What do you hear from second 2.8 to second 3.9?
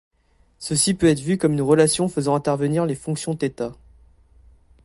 les fonctions thêta.